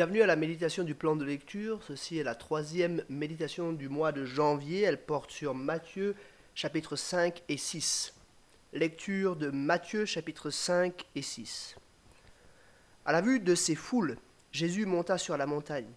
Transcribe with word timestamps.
Bienvenue 0.00 0.22
à 0.22 0.26
la 0.26 0.34
méditation 0.34 0.82
du 0.82 0.94
plan 0.94 1.14
de 1.14 1.26
lecture. 1.26 1.82
Ceci 1.82 2.16
est 2.16 2.24
la 2.24 2.34
troisième 2.34 3.04
méditation 3.10 3.74
du 3.74 3.90
mois 3.90 4.12
de 4.12 4.24
janvier. 4.24 4.80
Elle 4.80 5.04
porte 5.04 5.30
sur 5.30 5.54
Matthieu 5.54 6.16
chapitre 6.54 6.96
5 6.96 7.42
et 7.50 7.58
6. 7.58 8.14
Lecture 8.72 9.36
de 9.36 9.50
Matthieu 9.50 10.06
chapitre 10.06 10.48
5 10.48 11.04
et 11.14 11.20
6. 11.20 11.76
À 13.04 13.12
la 13.12 13.20
vue 13.20 13.40
de 13.40 13.54
ces 13.54 13.74
foules, 13.74 14.16
Jésus 14.52 14.86
monta 14.86 15.18
sur 15.18 15.36
la 15.36 15.44
montagne. 15.44 15.92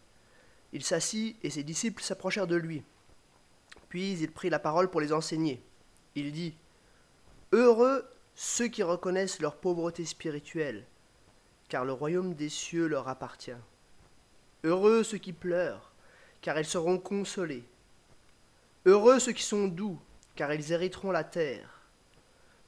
Il 0.73 0.83
s'assit 0.83 1.37
et 1.41 1.49
ses 1.49 1.63
disciples 1.63 2.03
s'approchèrent 2.03 2.45
de 2.45 2.57
lui. 2.57 2.83
Puis 3.87 4.17
il 4.19 4.31
prit 4.33 4.49
la 4.49 4.59
parole 4.59 4.89
pour 4.89 4.99
les 4.99 5.13
enseigner. 5.13 5.63
Il 6.15 6.33
dit 6.33 6.55
Heureux 7.53 8.05
ceux 8.35 8.67
qui 8.67 8.83
reconnaissent 8.83 9.39
leur 9.39 9.55
pauvreté 9.55 10.03
spirituelle, 10.03 10.85
car 11.69 11.85
le 11.85 11.93
royaume 11.93 12.33
des 12.33 12.49
cieux 12.49 12.87
leur 12.87 13.07
appartient. 13.07 13.55
Heureux 14.65 15.03
ceux 15.03 15.17
qui 15.17 15.33
pleurent, 15.33 15.91
car 16.41 16.57
ils 16.57 16.65
seront 16.65 16.97
consolés. 16.97 17.65
Heureux 18.85 19.19
ceux 19.19 19.33
qui 19.33 19.43
sont 19.43 19.67
doux, 19.67 19.99
car 20.35 20.53
ils 20.53 20.71
hériteront 20.71 21.11
la 21.11 21.23
terre. 21.23 21.81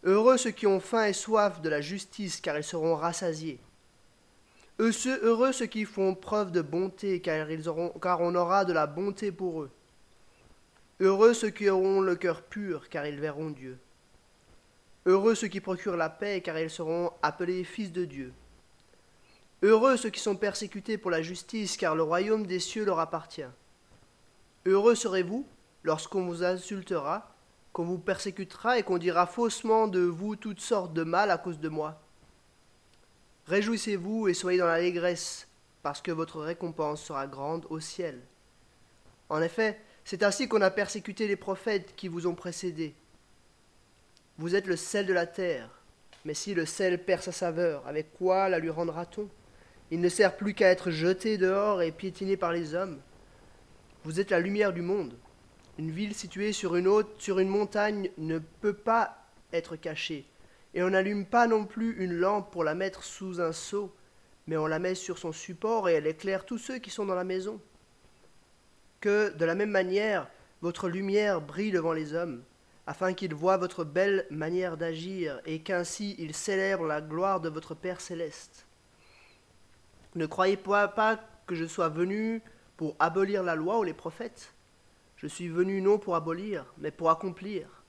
Heureux 0.04 0.38
ceux 0.38 0.52
qui 0.52 0.68
ont 0.68 0.80
faim 0.80 1.06
et 1.06 1.14
soif 1.14 1.62
de 1.62 1.70
la 1.70 1.82
justice, 1.82 2.42
car 2.42 2.58
ils 2.58 2.64
seront 2.64 2.96
rassasiés. 2.96 3.60
Heureux 4.78 5.54
ceux 5.54 5.68
qui 5.68 5.86
font 5.86 6.16
preuve 6.16 6.52
de 6.52 6.62
bonté, 6.62 7.22
car, 7.22 7.48
on 8.22 8.36
aura 8.36 8.66
de 8.66 8.74
la 8.74 8.88
bonté 8.88 9.32
pour 9.32 9.64
eux. 9.64 9.72
Heureux 11.00 11.34
ceux 11.34 11.50
qui 11.50 11.70
auront 11.70 12.02
le 12.02 12.16
cœur 12.16 12.42
pur, 12.42 12.90
car 12.90 13.08
ils 13.08 13.20
verront 13.20 13.50
Dieu. 13.50 13.78
Heureux 15.06 15.36
ceux 15.36 15.48
qui 15.48 15.62
procurent 15.62 15.98
la 15.98 16.10
paix, 16.10 16.42
car 16.42 16.60
ils 16.60 16.70
seront 16.70 17.12
appelés 17.22 17.64
fils 17.64 17.92
de 17.92 18.04
Dieu. 18.04 18.34
Heureux 19.62 19.98
ceux 19.98 20.10
qui 20.10 20.20
sont 20.20 20.36
persécutés 20.36 20.98
pour 20.98 21.12
la 21.12 21.22
justice, 21.22 21.78
car 21.78 21.96
le 21.96 22.04
royaume 22.04 22.46
des 22.46 22.60
cieux 22.60 22.86
leur 22.86 23.00
appartient. 23.00 23.42
Heureux 24.66 24.96
serez-vous 24.96 25.48
lorsqu'on 25.84 26.26
vous 26.26 26.44
insultera, 26.44 27.32
qu'on 27.72 27.86
vous 27.86 27.98
persécutera 27.98 28.80
et 28.80 28.84
qu'on 28.84 28.98
dira 28.98 29.28
faussement 29.28 29.88
de 29.88 30.00
vous 30.00 30.36
toutes 30.36 30.62
sortes 30.62 30.94
de 30.94 31.04
mal 31.04 31.32
à 31.32 31.38
cause 31.38 31.60
de 31.60 31.70
moi. 31.70 32.02
Réjouissez-vous 33.48 34.28
et 34.28 34.34
soyez 34.34 34.60
dans 34.60 34.66
l'allégresse, 34.66 35.48
parce 35.84 36.02
que 36.02 36.12
votre 36.12 36.42
récompense 36.42 37.04
sera 37.04 37.28
grande 37.28 37.66
au 37.70 37.80
ciel. 37.80 38.20
En 39.30 39.42
effet, 39.42 39.80
c'est 40.04 40.24
ainsi 40.24 40.48
qu'on 40.48 40.62
a 40.62 40.72
persécuté 40.72 41.28
les 41.28 41.36
prophètes 41.36 41.96
qui 41.96 42.08
vous 42.08 42.28
ont 42.28 42.36
précédés. 42.36 42.96
Vous 44.38 44.56
êtes 44.56 44.68
le 44.68 44.76
sel 44.76 45.06
de 45.06 45.14
la 45.14 45.28
terre, 45.28 45.70
mais 46.26 46.34
si 46.34 46.54
le 46.54 46.66
sel 46.66 47.04
perd 47.04 47.22
sa 47.22 47.32
saveur, 47.32 47.86
avec 47.88 48.14
quoi 48.18 48.50
la 48.50 48.60
lui 48.60 48.70
rendra-t-on? 48.70 49.30
Il 49.92 50.02
ne 50.02 50.10
sert 50.10 50.36
plus 50.36 50.54
qu'à 50.54 50.72
être 50.72 50.90
jeté 50.90 51.38
dehors 51.38 51.82
et 51.82 51.92
piétiné 51.92 52.38
par 52.38 52.52
les 52.52 52.74
hommes. 52.74 53.00
Vous 54.04 54.20
êtes 54.20 54.32
la 54.32 54.40
lumière 54.40 54.74
du 54.74 54.82
monde. 54.82 55.16
Une 55.78 55.92
ville 55.92 56.16
située 56.16 56.54
sur 56.54 56.76
une 56.76 56.88
haute, 56.88 57.20
sur 57.20 57.40
une 57.40 57.50
montagne, 57.50 58.10
ne 58.18 58.40
peut 58.40 58.74
pas 58.74 59.18
être 59.54 59.76
cachée. 59.76 60.26
Et 60.74 60.84
on 60.84 60.90
n'allume 60.90 61.26
pas 61.26 61.48
non 61.48 61.66
plus 61.66 61.96
une 62.04 62.14
lampe 62.14 62.52
pour 62.52 62.64
la 62.64 62.76
mettre 62.76 63.04
sous 63.04 63.42
un 63.42 63.52
seau, 63.52 63.94
mais 64.48 64.58
on 64.58 64.68
la 64.68 64.80
met 64.80 64.96
sur 64.96 65.18
son 65.18 65.32
support 65.32 65.88
et 65.90 65.94
elle 65.94 66.08
éclaire 66.08 66.46
tous 66.46 66.58
ceux 66.58 66.80
qui 66.80 66.90
sont 66.90 67.06
dans 67.06 67.16
la 67.16 67.24
maison. 67.24 67.62
Que, 69.02 69.34
de 69.38 69.46
la 69.46 69.56
même 69.56 69.72
manière, 69.72 70.28
votre 70.62 70.90
lumière 70.90 71.42
brille 71.42 71.72
devant 71.72 71.94
les 71.94 72.14
hommes, 72.14 72.44
afin 72.88 73.14
qu'ils 73.14 73.36
voient 73.36 73.58
votre 73.58 73.84
belle 73.84 74.26
manière 74.30 74.78
d'agir, 74.78 75.42
et 75.46 75.60
qu'ainsi 75.60 76.16
ils 76.18 76.36
célèbrent 76.36 76.86
la 76.86 77.02
gloire 77.02 77.40
de 77.40 77.50
votre 77.50 77.76
Père 77.76 78.02
céleste. 78.02 78.65
Ne 80.16 80.26
croyez 80.26 80.58
pas 80.58 81.20
que 81.46 81.56
je 81.56 81.66
sois 81.66 81.90
venu 81.90 82.42
pour 82.78 82.96
abolir 83.00 83.44
la 83.44 83.56
loi 83.56 83.80
ou 83.80 83.84
les 83.84 83.94
prophètes. 83.94 84.54
Je 85.18 85.28
suis 85.28 85.50
venu 85.50 85.82
non 85.82 85.98
pour 85.98 86.16
abolir, 86.16 86.66
mais 86.78 86.92
pour 86.92 87.10
accomplir. 87.10 87.84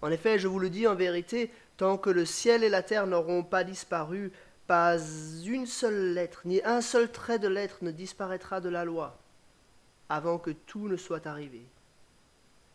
En 0.00 0.10
effet, 0.10 0.38
je 0.38 0.48
vous 0.48 0.58
le 0.58 0.70
dis 0.70 0.86
en 0.86 0.94
vérité, 0.94 1.50
tant 1.76 1.98
que 1.98 2.10
le 2.10 2.24
ciel 2.24 2.64
et 2.64 2.68
la 2.68 2.82
terre 2.82 3.06
n'auront 3.06 3.44
pas 3.44 3.64
disparu, 3.64 4.32
pas 4.66 4.96
une 5.44 5.66
seule 5.66 6.14
lettre, 6.14 6.42
ni 6.44 6.62
un 6.64 6.80
seul 6.80 7.10
trait 7.10 7.38
de 7.38 7.48
lettre 7.48 7.78
ne 7.82 7.90
disparaîtra 7.90 8.60
de 8.60 8.68
la 8.68 8.84
loi, 8.84 9.18
avant 10.08 10.38
que 10.38 10.50
tout 10.50 10.88
ne 10.88 10.96
soit 10.96 11.26
arrivé. 11.26 11.62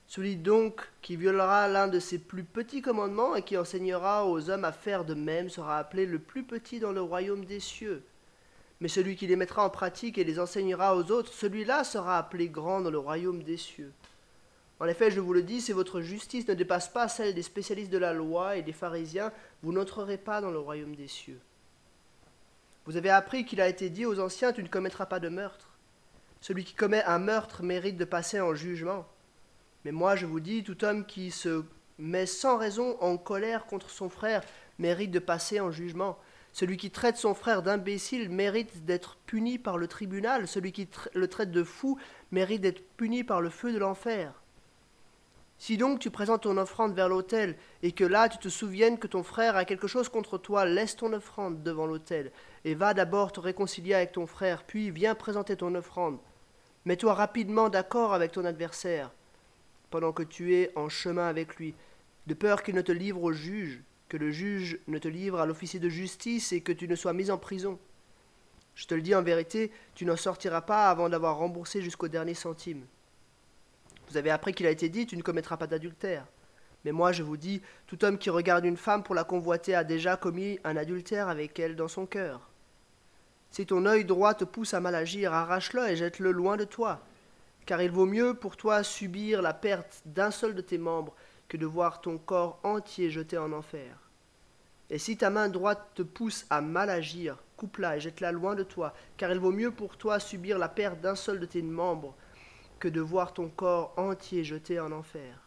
Celui 0.07 0.38
donc 0.38 0.88
qui 1.01 1.17
violera 1.17 1.67
l'un 1.67 1.88
de 1.88 1.99
ces 1.99 2.17
plus 2.17 2.44
petits 2.44 2.81
commandements 2.81 3.35
et 3.35 3.41
qui 3.41 3.57
enseignera 3.57 4.25
aux 4.25 4.49
hommes 4.49 4.65
à 4.65 4.71
faire 4.71 5.03
de 5.03 5.15
même 5.15 5.49
sera 5.49 5.79
appelé 5.79 6.05
le 6.05 6.19
plus 6.19 6.44
petit 6.44 6.79
dans 6.79 6.94
le 6.94 7.01
royaume 7.01 7.44
des 7.44 7.59
cieux 7.59 8.03
mais 8.79 8.88
celui 8.88 9.15
qui 9.15 9.27
les 9.27 9.35
mettra 9.35 9.65
en 9.65 9.69
pratique 9.69 10.17
et 10.17 10.23
les 10.23 10.39
enseignera 10.39 10.95
aux 10.95 11.11
autres, 11.11 11.33
celui-là 11.33 11.83
sera 11.83 12.17
appelé 12.17 12.49
grand 12.49 12.81
dans 12.81 12.91
le 12.91 12.99
royaume 12.99 13.43
des 13.43 13.57
cieux. 13.57 13.91
En 14.79 14.85
effet, 14.85 15.09
je 15.09 15.19
vous 15.19 15.33
le 15.33 15.41
dis, 15.41 15.61
si 15.61 15.71
votre 15.71 16.01
justice 16.01 16.47
ne 16.47 16.53
dépasse 16.53 16.88
pas 16.88 17.07
celle 17.07 17.33
des 17.33 17.41
spécialistes 17.41 17.91
de 17.91 17.97
la 17.97 18.13
loi 18.13 18.57
et 18.57 18.61
des 18.61 18.73
pharisiens, 18.73 19.31
vous 19.63 19.73
n'entrerez 19.73 20.17
pas 20.17 20.39
dans 20.39 20.51
le 20.51 20.59
royaume 20.59 20.95
des 20.95 21.07
cieux. 21.07 21.39
Vous 22.85 22.95
avez 22.95 23.09
appris 23.09 23.43
qu'il 23.43 23.59
a 23.59 23.67
été 23.67 23.89
dit 23.89 24.05
aux 24.05 24.19
anciens, 24.19 24.53
tu 24.53 24.61
ne 24.61 24.67
commettras 24.67 25.07
pas 25.07 25.19
de 25.19 25.29
meurtre. 25.29 25.69
Celui 26.39 26.63
qui 26.63 26.75
commet 26.75 27.03
un 27.03 27.17
meurtre 27.17 27.63
mérite 27.63 27.97
de 27.97 28.05
passer 28.05 28.39
en 28.39 28.53
jugement. 28.53 29.07
Mais 29.83 29.91
moi, 29.91 30.15
je 30.15 30.27
vous 30.27 30.39
dis, 30.39 30.63
tout 30.63 30.85
homme 30.85 31.05
qui 31.05 31.31
se 31.31 31.63
met 31.97 32.27
sans 32.27 32.57
raison 32.57 32.97
en 33.01 33.17
colère 33.17 33.65
contre 33.65 33.89
son 33.89 34.09
frère 34.09 34.44
mérite 34.77 35.11
de 35.11 35.19
passer 35.19 35.59
en 35.59 35.71
jugement. 35.71 36.19
Celui 36.53 36.78
qui 36.78 36.91
traite 36.91 37.18
son 37.18 37.34
frère 37.34 37.62
d'imbécile 37.62 38.30
mérite 38.30 38.85
d'être 38.85 39.18
puni 39.25 39.59
par 39.59 39.78
le 39.78 39.88
tribunal. 39.88 40.47
Celui 40.47 40.72
qui 40.72 40.88
le 41.13 41.28
traite 41.28 41.52
de 41.52 41.63
fou 41.63 42.00
mérite 42.31 42.62
d'être 42.62 42.84
puni 42.97 43.24
par 43.24 43.41
le 43.41 43.50
feu 43.50 43.72
de 43.72 43.78
l'enfer. 43.78 44.34
Si 45.59 45.78
donc 45.78 46.00
tu 46.00 46.12
présentes 46.12 46.44
ton 46.44 46.57
offrande 46.57 46.94
vers 46.94 47.09
l'autel, 47.09 47.56
et 47.81 47.91
que 47.91 48.03
là 48.03 48.30
tu 48.30 48.38
te 48.38 48.47
souviennes 48.47 49.00
que 49.00 49.07
ton 49.07 49.24
frère 49.24 49.56
a 49.56 49.66
quelque 49.66 49.88
chose 49.88 50.07
contre 50.07 50.38
toi, 50.38 50.66
laisse 50.66 50.96
ton 50.96 51.13
offrande 51.13 51.63
devant 51.63 51.88
l'autel, 51.88 52.31
et 52.63 52.75
va 52.75 52.94
d'abord 52.94 53.31
te 53.31 53.40
réconcilier 53.40 53.96
avec 53.96 54.12
ton 54.12 54.28
frère, 54.28 54.63
puis 54.63 54.91
viens 54.91 55.16
présenter 55.16 55.56
ton 55.56 55.74
offrande. 55.74 56.19
Mets-toi 56.86 57.13
rapidement 57.13 57.69
d'accord 57.69 58.13
avec 58.13 58.34
ton 58.34 58.46
adversaire, 58.46 59.12
pendant 59.90 60.13
que 60.13 60.24
tu 60.24 60.53
es 60.53 60.72
en 60.75 60.90
chemin 60.90 61.28
avec 61.28 61.56
lui, 61.56 61.74
de 62.28 62.36
peur 62.36 62.62
qu'il 62.62 62.75
ne 62.75 62.81
te 62.81 62.91
livre 62.91 63.24
au 63.24 63.31
juge, 63.31 63.81
que 64.09 64.18
le 64.18 64.31
juge 64.31 64.79
ne 64.88 64.97
te 64.97 65.07
livre 65.07 65.40
à 65.40 65.45
l'officier 65.45 65.79
de 65.79 65.90
justice 65.90 66.51
et 66.51 66.62
que 66.62 66.72
tu 66.72 66.88
ne 66.88 66.95
sois 66.95 67.13
mis 67.13 67.31
en 67.31 67.38
prison. 67.38 67.79
Je 68.75 68.85
te 68.85 68.94
le 68.94 69.01
dis 69.01 69.16
en 69.16 69.23
vérité, 69.23 69.72
tu 69.95 70.06
n'en 70.06 70.16
sortiras 70.16 70.62
pas 70.62 70.90
avant 70.90 71.09
d'avoir 71.09 71.38
remboursé 71.38 71.81
jusqu'au 71.81 72.07
dernier 72.07 72.35
centime. 72.35 72.85
Vous 74.09 74.18
avez 74.18 74.29
appris 74.29 74.53
qu'il 74.53 74.68
a 74.68 74.72
été 74.72 74.88
dit, 74.88 75.06
tu 75.06 75.18
ne 75.18 75.23
commettras 75.23 75.57
pas 75.57 75.68
d'adultère. 75.68 76.25
Mais 76.85 76.91
moi 76.91 77.12
je 77.12 77.23
vous 77.23 77.38
dis, 77.38 77.62
tout 77.88 78.06
homme 78.06 78.18
qui 78.18 78.29
regarde 78.29 78.66
une 78.66 78.78
femme 78.78 79.03
pour 79.03 79.16
la 79.16 79.23
convoiter 79.23 79.75
a 79.75 79.84
déjà 79.84 80.16
commis 80.16 80.59
un 80.63 80.78
adultère 80.78 81.28
avec 81.28 81.59
elle 81.59 81.75
dans 81.75 81.88
son 81.88 82.06
cœur. 82.06 82.50
Si 83.51 83.66
ton 83.66 83.85
œil 83.85 84.06
droit 84.06 84.35
te 84.35 84.44
pousse 84.44 84.74
à 84.74 84.79
mal 84.79 84.95
agir, 84.95 85.34
arrache-le 85.34 85.89
et 85.89 85.95
jette-le 85.95 86.31
loin 86.31 86.56
de 86.56 86.63
toi, 86.63 87.01
car 87.66 87.81
il 87.81 87.91
vaut 87.91 88.06
mieux 88.06 88.34
pour 88.34 88.56
toi 88.57 88.84
subir 88.84 89.41
la 89.41 89.53
perte 89.53 90.01
d'un 90.06 90.31
seul 90.31 90.53
de 90.53 90.62
tes 90.62 90.78
membres 90.78 91.16
que 91.47 91.58
de 91.58 91.66
voir 91.66 92.02
ton 92.02 92.18
corps 92.18 92.59
entier 92.63 93.09
jeté 93.09 93.38
en 93.38 93.53
enfer. 93.53 93.97
Et 94.90 95.00
si 95.00 95.18
ta 95.18 95.30
main 95.30 95.50
droite 95.50 95.85
te 95.96 96.02
pousse 96.02 96.46
à 96.50 96.62
mal 96.62 96.90
agir, 96.90 97.38
coupe-la 97.57 97.98
et 97.98 98.00
jette-la 98.00 98.31
loin 98.31 98.56
de 98.56 98.63
toi, 98.63 98.94
car 99.18 99.31
il 99.31 99.39
vaut 99.39 99.51
mieux 99.51 99.71
pour 99.71 99.98
toi 99.98 100.19
subir 100.19 100.57
la 100.57 100.69
perte 100.69 101.01
d'un 101.01 101.16
seul 101.16 101.39
de 101.39 101.45
tes 101.45 101.62
membres 101.62 102.16
que 102.80 102.88
de 102.88 103.01
voir 103.01 103.33
ton 103.33 103.50
corps 103.50 103.94
entier 103.98 104.44
jeté 104.44 104.80
en 104.80 104.92
enfer. 104.92 105.42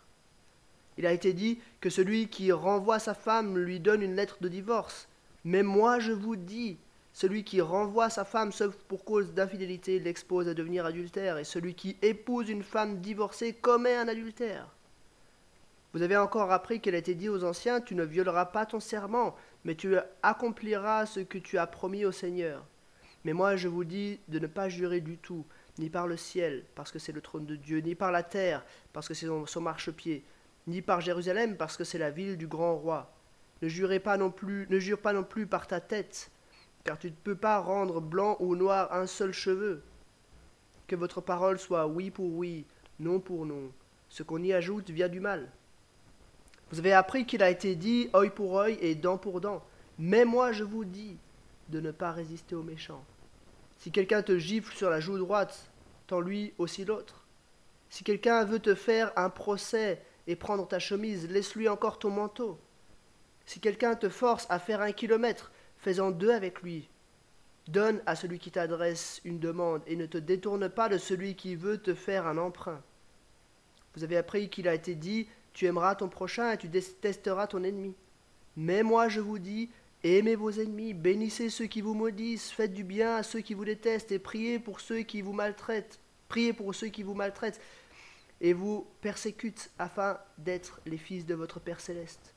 Il 0.98 1.06
a 1.06 1.12
été 1.12 1.32
dit 1.32 1.60
que 1.80 1.88
celui 1.88 2.28
qui 2.28 2.52
renvoie 2.52 2.98
sa 2.98 3.14
femme 3.14 3.56
lui 3.56 3.80
donne 3.80 4.02
une 4.02 4.16
lettre 4.16 4.38
de 4.40 4.48
divorce. 4.48 5.08
Mais 5.44 5.62
moi 5.62 5.98
je 6.00 6.12
vous 6.12 6.36
dis, 6.36 6.76
celui 7.14 7.44
qui 7.44 7.60
renvoie 7.60 8.10
sa 8.10 8.24
femme 8.24 8.52
sauf 8.52 8.76
pour 8.88 9.04
cause 9.04 9.32
d'infidélité 9.32 9.98
l'expose 9.98 10.48
à 10.48 10.54
devenir 10.54 10.84
adultère, 10.84 11.38
et 11.38 11.44
celui 11.44 11.74
qui 11.74 11.96
épouse 12.02 12.50
une 12.50 12.62
femme 12.62 13.00
divorcée 13.00 13.54
commet 13.54 13.96
un 13.96 14.08
adultère. 14.08 14.68
Vous 15.92 16.02
avez 16.02 16.16
encore 16.16 16.52
appris 16.52 16.80
qu'il 16.80 16.94
a 16.94 16.98
été 16.98 17.14
dit 17.14 17.28
aux 17.28 17.44
anciens, 17.44 17.80
tu 17.80 17.96
ne 17.96 18.04
violeras 18.04 18.46
pas 18.46 18.64
ton 18.64 18.78
serment, 18.78 19.34
mais 19.64 19.74
tu 19.74 19.96
accompliras 20.22 21.06
ce 21.06 21.20
que 21.20 21.38
tu 21.38 21.58
as 21.58 21.66
promis 21.66 22.04
au 22.04 22.12
Seigneur. 22.12 22.64
Mais 23.24 23.32
moi 23.32 23.56
je 23.56 23.68
vous 23.68 23.84
dis 23.84 24.20
de 24.28 24.38
ne 24.38 24.46
pas 24.46 24.68
jurer 24.68 25.00
du 25.00 25.18
tout, 25.18 25.44
ni 25.78 25.90
par 25.90 26.06
le 26.06 26.16
ciel, 26.16 26.64
parce 26.74 26.92
que 26.92 26.98
c'est 26.98 27.12
le 27.12 27.20
trône 27.20 27.44
de 27.44 27.56
Dieu, 27.56 27.78
ni 27.78 27.94
par 27.94 28.12
la 28.12 28.22
terre, 28.22 28.64
parce 28.92 29.08
que 29.08 29.14
c'est 29.14 29.26
son 29.26 29.60
marchepied, 29.60 30.22
ni 30.68 30.80
par 30.80 31.00
Jérusalem, 31.00 31.56
parce 31.56 31.76
que 31.76 31.84
c'est 31.84 31.98
la 31.98 32.10
ville 32.10 32.36
du 32.36 32.46
grand 32.46 32.76
roi. 32.76 33.12
Ne 33.60 33.68
jurez 33.68 33.98
pas 33.98 34.16
non 34.16 34.30
plus, 34.30 34.66
ne 34.70 34.78
jure 34.78 35.00
pas 35.00 35.12
non 35.12 35.24
plus 35.24 35.46
par 35.46 35.66
ta 35.66 35.80
tête, 35.80 36.30
car 36.84 36.98
tu 36.98 37.08
ne 37.08 37.16
peux 37.24 37.34
pas 37.34 37.58
rendre 37.58 38.00
blanc 38.00 38.36
ou 38.38 38.54
noir 38.54 38.92
un 38.92 39.06
seul 39.06 39.32
cheveu. 39.32 39.82
Que 40.86 40.96
votre 40.96 41.20
parole 41.20 41.58
soit 41.58 41.86
oui 41.86 42.10
pour 42.10 42.32
oui, 42.32 42.64
non 43.00 43.20
pour 43.20 43.44
non. 43.44 43.70
Ce 44.08 44.22
qu'on 44.22 44.42
y 44.42 44.52
ajoute 44.52 44.90
vient 44.90 45.08
du 45.08 45.20
mal. 45.20 45.50
Vous 46.70 46.78
avez 46.78 46.92
appris 46.92 47.26
qu'il 47.26 47.42
a 47.42 47.50
été 47.50 47.74
dit 47.74 48.08
œil 48.14 48.30
pour 48.30 48.58
œil 48.58 48.78
et 48.80 48.94
dent 48.94 49.18
pour 49.18 49.40
dent. 49.40 49.62
Mais 49.98 50.24
moi 50.24 50.52
je 50.52 50.64
vous 50.64 50.84
dis 50.84 51.16
de 51.68 51.80
ne 51.80 51.90
pas 51.90 52.12
résister 52.12 52.54
aux 52.54 52.62
méchants. 52.62 53.04
Si 53.78 53.90
quelqu'un 53.90 54.22
te 54.22 54.38
gifle 54.38 54.74
sur 54.76 54.90
la 54.90 55.00
joue 55.00 55.18
droite, 55.18 55.70
tends 56.06 56.20
lui 56.20 56.52
aussi 56.58 56.84
l'autre. 56.84 57.26
Si 57.88 58.04
quelqu'un 58.04 58.44
veut 58.44 58.60
te 58.60 58.74
faire 58.74 59.12
un 59.16 59.30
procès 59.30 60.02
et 60.26 60.36
prendre 60.36 60.68
ta 60.68 60.78
chemise, 60.78 61.28
laisse-lui 61.28 61.68
encore 61.68 61.98
ton 61.98 62.10
manteau. 62.10 62.58
Si 63.46 63.58
quelqu'un 63.58 63.96
te 63.96 64.08
force 64.08 64.46
à 64.48 64.58
faire 64.58 64.80
un 64.80 64.92
kilomètre, 64.92 65.50
fais-en 65.78 66.12
deux 66.12 66.30
avec 66.30 66.62
lui. 66.62 66.88
Donne 67.66 68.00
à 68.06 68.14
celui 68.14 68.38
qui 68.38 68.50
t'adresse 68.50 69.20
une 69.24 69.40
demande 69.40 69.82
et 69.86 69.96
ne 69.96 70.06
te 70.06 70.18
détourne 70.18 70.68
pas 70.68 70.88
de 70.88 70.98
celui 70.98 71.34
qui 71.34 71.56
veut 71.56 71.78
te 71.78 71.94
faire 71.94 72.26
un 72.26 72.38
emprunt. 72.38 72.82
Vous 73.94 74.04
avez 74.04 74.16
appris 74.16 74.48
qu'il 74.50 74.68
a 74.68 74.74
été 74.74 74.94
dit 74.94 75.28
Tu 75.52 75.66
aimeras 75.66 75.94
ton 75.94 76.08
prochain 76.08 76.52
et 76.52 76.58
tu 76.58 76.68
détesteras 76.68 77.46
ton 77.46 77.62
ennemi. 77.64 77.94
Mais 78.56 78.82
moi 78.82 79.08
je 79.08 79.20
vous 79.20 79.38
dis 79.38 79.70
Aimez 80.02 80.34
vos 80.34 80.50
ennemis, 80.50 80.94
bénissez 80.94 81.50
ceux 81.50 81.66
qui 81.66 81.82
vous 81.82 81.92
maudissent, 81.92 82.50
faites 82.50 82.72
du 82.72 82.84
bien 82.84 83.16
à 83.16 83.22
ceux 83.22 83.40
qui 83.40 83.52
vous 83.52 83.66
détestent 83.66 84.12
et 84.12 84.18
priez 84.18 84.58
pour 84.58 84.80
ceux 84.80 85.02
qui 85.02 85.20
vous 85.20 85.34
maltraitent. 85.34 86.00
Priez 86.28 86.54
pour 86.54 86.74
ceux 86.74 86.88
qui 86.88 87.02
vous 87.02 87.12
maltraitent 87.12 87.60
et 88.40 88.54
vous 88.54 88.86
persécutent 89.02 89.70
afin 89.78 90.18
d'être 90.38 90.80
les 90.86 90.96
fils 90.96 91.26
de 91.26 91.34
votre 91.34 91.60
Père 91.60 91.80
céleste. 91.80 92.34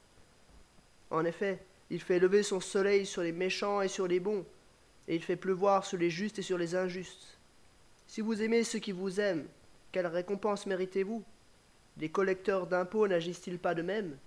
En 1.10 1.24
effet, 1.24 1.64
il 1.90 2.02
fait 2.02 2.20
lever 2.20 2.44
son 2.44 2.60
soleil 2.60 3.06
sur 3.06 3.22
les 3.22 3.32
méchants 3.32 3.82
et 3.82 3.88
sur 3.88 4.08
les 4.08 4.20
bons, 4.20 4.46
et 5.08 5.16
il 5.16 5.24
fait 5.24 5.38
pleuvoir 5.38 5.86
sur 5.86 5.98
les 5.98 6.10
justes 6.10 6.40
et 6.40 6.42
sur 6.42 6.58
les 6.58 6.76
injustes. 6.76 7.38
Si 8.08 8.20
vous 8.20 8.42
aimez 8.42 8.66
ceux 8.66 8.80
qui 8.80 8.92
vous 8.92 9.22
aiment, 9.22 9.48
quelle 9.94 10.08
récompense 10.08 10.66
méritez-vous? 10.66 11.24
Les 11.98 12.10
collecteurs 12.10 12.68
d'impôts 12.68 13.08
n'agissent-ils 13.08 13.60
pas 13.60 13.76
de 13.76 13.82
même? 13.82 14.18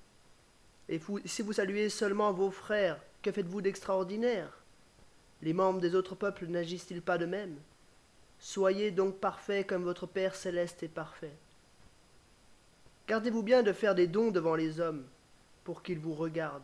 Et 0.88 1.00
si 1.24 1.42
vous 1.42 1.52
saluez 1.52 1.88
seulement 1.88 2.32
vos 2.32 2.50
frères, 2.50 3.00
que 3.22 3.32
faites-vous 3.32 3.60
d'extraordinaire? 3.60 4.60
Les 5.42 5.52
membres 5.52 5.80
des 5.80 5.94
autres 5.94 6.14
peuples 6.14 6.46
n'agissent-ils 6.46 7.02
pas 7.02 7.18
de 7.18 7.26
même? 7.26 7.56
Soyez 8.38 8.90
donc 8.90 9.16
parfaits 9.16 9.66
comme 9.66 9.82
votre 9.82 10.06
Père 10.06 10.34
céleste 10.34 10.82
est 10.82 10.88
parfait. 10.88 11.34
Gardez-vous 13.08 13.42
bien 13.42 13.62
de 13.62 13.72
faire 13.72 13.94
des 13.94 14.06
dons 14.06 14.30
devant 14.30 14.54
les 14.54 14.80
hommes, 14.80 15.04
pour 15.64 15.82
qu'ils 15.82 15.98
vous 15.98 16.14
regardent. 16.14 16.62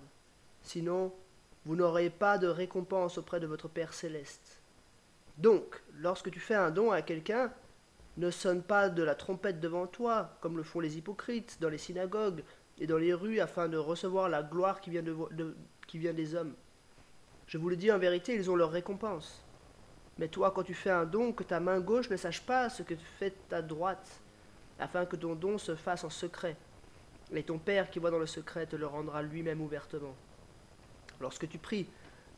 Sinon, 0.62 1.12
vous 1.64 1.76
n'aurez 1.76 2.10
pas 2.10 2.38
de 2.38 2.46
récompense 2.46 3.18
auprès 3.18 3.40
de 3.40 3.46
votre 3.46 3.68
Père 3.68 3.94
céleste. 3.94 4.60
Donc, 5.38 5.82
lorsque 5.98 6.30
tu 6.30 6.40
fais 6.40 6.54
un 6.54 6.70
don 6.70 6.90
à 6.90 7.02
quelqu'un, 7.02 7.52
ne 8.16 8.30
sonne 8.30 8.62
pas 8.62 8.88
de 8.88 9.02
la 9.02 9.14
trompette 9.14 9.60
devant 9.60 9.86
toi, 9.86 10.36
comme 10.40 10.56
le 10.56 10.62
font 10.62 10.80
les 10.80 10.98
hypocrites 10.98 11.58
dans 11.60 11.70
les 11.70 11.78
synagogues 11.78 12.42
et 12.78 12.86
dans 12.86 12.98
les 12.98 13.14
rues, 13.14 13.40
afin 13.40 13.68
de 13.68 13.76
recevoir 13.76 14.28
la 14.28 14.42
gloire 14.42 14.80
qui 14.80 14.90
vient, 14.90 15.02
des 15.02 16.34
hommes. 16.34 16.54
Je 17.46 17.58
vous 17.58 17.68
le 17.68 17.76
dis 17.76 17.90
en 17.90 17.98
vérité, 17.98 18.34
ils 18.34 18.50
ont 18.50 18.56
leur 18.56 18.70
récompense. 18.70 19.44
Mais 20.18 20.28
toi, 20.28 20.50
quand 20.50 20.62
tu 20.62 20.74
fais 20.74 20.90
un 20.90 21.06
don, 21.06 21.32
que 21.32 21.42
ta 21.42 21.60
main 21.60 21.80
gauche 21.80 22.10
ne 22.10 22.16
sache 22.16 22.42
pas 22.42 22.68
ce 22.68 22.82
que 22.82 22.94
fait 23.18 23.34
ta 23.48 23.62
droite, 23.62 24.20
afin 24.78 25.06
que 25.06 25.16
ton 25.16 25.34
don 25.34 25.58
se 25.58 25.74
fasse 25.74 26.04
en 26.04 26.10
secret. 26.10 26.56
Et 27.34 27.42
ton 27.42 27.58
Père 27.58 27.90
qui 27.90 27.98
voit 27.98 28.10
dans 28.10 28.18
le 28.18 28.26
secret 28.26 28.66
te 28.66 28.76
le 28.76 28.86
rendra 28.86 29.22
lui-même 29.22 29.62
ouvertement. 29.62 30.14
Lorsque 31.20 31.48
tu 31.48 31.56
pries, 31.56 31.86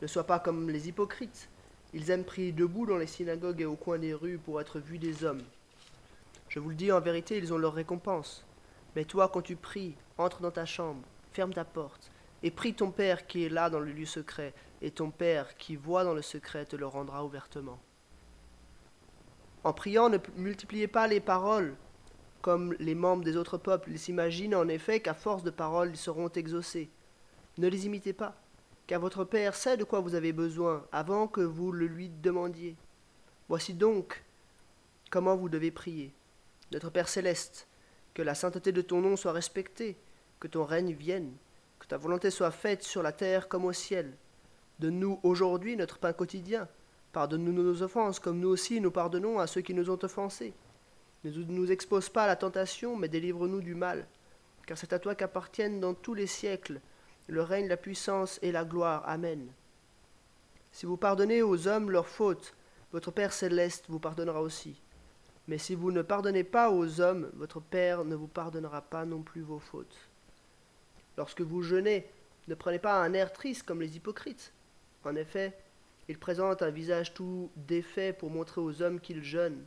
ne 0.01 0.07
sois 0.07 0.25
pas 0.25 0.39
comme 0.39 0.69
les 0.69 0.87
hypocrites. 0.87 1.49
Ils 1.93 2.11
aiment 2.11 2.23
prier 2.23 2.51
debout 2.51 2.85
dans 2.85 2.97
les 2.97 3.07
synagogues 3.07 3.61
et 3.61 3.65
au 3.65 3.75
coin 3.75 3.97
des 3.97 4.13
rues 4.13 4.37
pour 4.37 4.61
être 4.61 4.79
vus 4.79 4.99
des 4.99 5.25
hommes. 5.25 5.43
Je 6.55 6.61
vous 6.61 6.69
le 6.69 6.75
dis 6.75 6.89
en 6.93 7.01
vérité, 7.01 7.37
ils 7.37 7.53
ont 7.53 7.57
leur 7.57 7.73
récompense. 7.73 8.45
Mais 8.95 9.03
toi, 9.03 9.27
quand 9.27 9.41
tu 9.41 9.57
pries, 9.57 9.93
entre 10.17 10.39
dans 10.39 10.51
ta 10.51 10.65
chambre, 10.65 11.03
ferme 11.33 11.53
ta 11.53 11.65
porte, 11.65 12.09
et 12.43 12.49
prie 12.49 12.73
ton 12.73 12.91
Père 12.91 13.27
qui 13.27 13.43
est 13.43 13.49
là 13.49 13.69
dans 13.69 13.81
le 13.81 13.91
lieu 13.91 14.05
secret, 14.05 14.53
et 14.81 14.89
ton 14.89 15.11
Père 15.11 15.57
qui 15.57 15.75
voit 15.75 16.05
dans 16.05 16.13
le 16.13 16.21
secret 16.21 16.63
te 16.63 16.77
le 16.77 16.87
rendra 16.87 17.25
ouvertement. 17.25 17.77
En 19.65 19.73
priant, 19.73 20.07
ne 20.07 20.17
multipliez 20.37 20.87
pas 20.87 21.07
les 21.07 21.19
paroles 21.19 21.75
comme 22.41 22.73
les 22.79 22.95
membres 22.95 23.25
des 23.25 23.35
autres 23.35 23.57
peuples. 23.57 23.97
S'imaginent 23.97 24.55
en 24.55 24.69
effet 24.69 25.01
qu'à 25.01 25.13
force 25.13 25.43
de 25.43 25.49
paroles, 25.49 25.89
ils 25.89 25.97
seront 25.97 26.29
exaucés. 26.29 26.89
Ne 27.57 27.67
les 27.67 27.85
imitez 27.85 28.13
pas 28.13 28.33
car 28.87 29.01
votre 29.01 29.23
Père 29.23 29.55
sait 29.55 29.77
de 29.77 29.83
quoi 29.83 29.99
vous 29.99 30.15
avez 30.15 30.31
besoin 30.31 30.85
avant 30.91 31.27
que 31.27 31.41
vous 31.41 31.71
le 31.71 31.87
lui 31.87 32.09
demandiez. 32.09 32.75
Voici 33.49 33.73
donc 33.73 34.23
comment 35.09 35.35
vous 35.35 35.49
devez 35.49 35.71
prier. 35.71 36.13
Notre 36.75 36.89
Père 36.89 37.07
céleste, 37.07 37.69
que 38.13 38.21
la 38.21 38.35
sainteté 38.35 38.73
de 38.73 38.81
ton 38.81 38.99
nom 38.99 39.15
soit 39.15 39.31
respectée, 39.31 39.95
que 40.41 40.49
ton 40.49 40.65
règne 40.65 40.91
vienne, 40.91 41.31
que 41.79 41.87
ta 41.87 41.95
volonté 41.95 42.29
soit 42.29 42.51
faite 42.51 42.83
sur 42.83 43.01
la 43.01 43.13
terre 43.13 43.47
comme 43.47 43.63
au 43.63 43.71
ciel. 43.71 44.11
Donne-nous 44.79 45.21
aujourd'hui 45.23 45.77
notre 45.77 45.99
pain 45.99 46.11
quotidien. 46.11 46.67
Pardonne-nous 47.13 47.53
nos 47.53 47.81
offenses, 47.81 48.19
comme 48.19 48.41
nous 48.41 48.49
aussi 48.49 48.81
nous 48.81 48.91
pardonnons 48.91 49.39
à 49.39 49.47
ceux 49.47 49.61
qui 49.61 49.73
nous 49.73 49.89
ont 49.89 50.03
offensés. 50.03 50.53
Ne 51.23 51.31
nous 51.31 51.71
expose 51.71 52.09
pas 52.09 52.25
à 52.25 52.27
la 52.27 52.35
tentation, 52.35 52.97
mais 52.97 53.07
délivre-nous 53.07 53.61
du 53.61 53.73
mal, 53.73 54.05
car 54.65 54.77
c'est 54.77 54.91
à 54.91 54.99
toi 54.99 55.15
qu'appartiennent 55.15 55.79
dans 55.79 55.93
tous 55.93 56.13
les 56.13 56.27
siècles 56.27 56.81
le 57.27 57.41
règne, 57.41 57.69
la 57.69 57.77
puissance 57.77 58.37
et 58.41 58.51
la 58.51 58.65
gloire. 58.65 59.01
Amen. 59.07 59.47
Si 60.73 60.85
vous 60.85 60.97
pardonnez 60.97 61.41
aux 61.41 61.69
hommes 61.69 61.89
leurs 61.89 62.09
fautes, 62.09 62.53
votre 62.91 63.11
Père 63.11 63.31
céleste 63.31 63.85
vous 63.87 63.99
pardonnera 63.99 64.41
aussi. 64.41 64.81
Mais 65.47 65.57
si 65.57 65.75
vous 65.75 65.91
ne 65.91 66.01
pardonnez 66.01 66.43
pas 66.43 66.71
aux 66.71 67.01
hommes, 67.01 67.29
votre 67.35 67.59
Père 67.59 68.03
ne 68.03 68.15
vous 68.15 68.27
pardonnera 68.27 68.81
pas 68.81 69.05
non 69.05 69.21
plus 69.21 69.41
vos 69.41 69.59
fautes. 69.59 70.09
Lorsque 71.17 71.41
vous 71.41 71.61
jeûnez, 71.61 72.07
ne 72.47 72.55
prenez 72.55 72.79
pas 72.79 73.01
un 73.01 73.13
air 73.13 73.31
triste 73.31 73.63
comme 73.63 73.81
les 73.81 73.95
hypocrites. 73.95 74.53
En 75.03 75.15
effet, 75.15 75.55
ils 76.07 76.17
présentent 76.17 76.61
un 76.61 76.71
visage 76.71 77.13
tout 77.13 77.51
défait 77.55 78.13
pour 78.13 78.31
montrer 78.31 78.61
aux 78.61 78.81
hommes 78.81 78.99
qu'ils 78.99 79.23
jeûnent. 79.23 79.65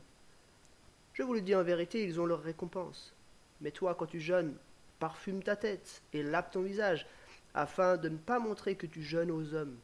Je 1.13 1.23
vous 1.23 1.33
le 1.33 1.41
dis 1.41 1.55
en 1.55 1.63
vérité, 1.63 2.03
ils 2.03 2.19
ont 2.19 2.25
leur 2.25 2.41
récompense. 2.41 3.13
Mais 3.61 3.71
toi, 3.71 3.95
quand 3.95 4.05
tu 4.05 4.19
jeûnes, 4.19 4.55
parfume 4.99 5.43
ta 5.43 5.55
tête 5.55 6.01
et 6.13 6.23
lave 6.23 6.49
ton 6.51 6.61
visage, 6.61 7.07
afin 7.53 7.97
de 7.97 8.09
ne 8.09 8.17
pas 8.17 8.39
montrer 8.39 8.75
que 8.75 8.85
tu 8.85 9.01
jeûnes 9.01 9.31
aux 9.31 9.53
hommes, 9.53 9.77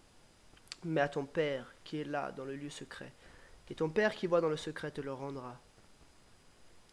mais 0.84 1.02
à 1.02 1.10
ton 1.10 1.26
Père 1.26 1.74
qui 1.84 2.00
est 2.00 2.06
là 2.06 2.32
dans 2.32 2.46
le 2.46 2.56
lieu 2.56 2.70
secret. 2.70 3.12
Et 3.70 3.76
ton 3.76 3.90
Père 3.90 4.14
qui 4.14 4.28
voit 4.28 4.42
dans 4.42 4.50
le 4.50 4.58
secret 4.58 4.92
te 4.92 5.02
le 5.02 5.12
rendra. 5.12 5.60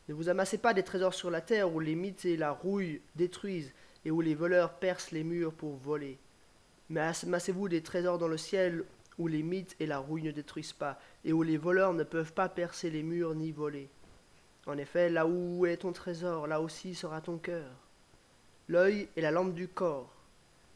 Ne 0.09 0.15
vous 0.15 0.29
amassez 0.29 0.59
pas 0.59 0.75
des 0.75 0.83
trésors 0.83 1.15
sur 1.15 1.31
la 1.31 1.41
terre 1.41 1.73
où 1.73 1.79
les 1.79 1.95
mythes 1.95 2.25
et 2.25 2.37
la 2.37 2.51
rouille 2.51 3.01
détruisent 3.15 3.73
et 4.05 4.11
où 4.11 4.21
les 4.21 4.35
voleurs 4.35 4.75
percent 4.75 5.13
les 5.13 5.23
murs 5.23 5.53
pour 5.53 5.77
voler. 5.77 6.19
Mais 6.89 7.01
amassez-vous 7.01 7.69
des 7.69 7.83
trésors 7.83 8.19
dans 8.19 8.29
le 8.29 8.37
ciel 8.37 8.85
où 9.19 9.29
les 9.29 9.43
mythes 9.43 9.77
et 9.79 9.87
la 9.87 9.99
rouille 9.99 10.23
ne 10.23 10.33
détruisent 10.33 10.73
pas 10.73 10.99
et 11.25 11.33
où 11.33 11.43
les 11.43 11.57
voleurs 11.57 11.95
ne 11.95 12.03
peuvent 12.03 12.33
pas 12.33 12.49
percer 12.49 12.91
les 12.91 13.03
murs 13.03 13.35
ni 13.35 13.53
voler. 13.53 13.89
En 14.67 14.77
effet, 14.79 15.09
là 15.09 15.27
où 15.27 15.67
est 15.67 15.79
ton 15.79 15.93
trésor, 15.93 16.47
là 16.47 16.61
aussi 16.61 16.95
sera 16.95 17.21
ton 17.21 17.39
cœur. 17.39 17.71
L'œil 18.69 19.09
est 19.17 19.21
la 19.21 19.31
lampe 19.31 19.55
du 19.55 19.69
corps. 19.69 20.13